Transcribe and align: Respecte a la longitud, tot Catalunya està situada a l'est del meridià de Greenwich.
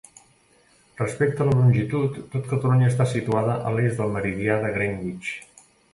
Respecte 1.01 1.43
a 1.43 1.45
la 1.49 1.57
longitud, 1.59 2.17
tot 2.31 2.49
Catalunya 2.53 2.89
està 2.95 3.07
situada 3.13 3.59
a 3.69 3.75
l'est 3.77 4.01
del 4.01 4.17
meridià 4.19 4.57
de 4.65 4.73
Greenwich. 4.79 5.33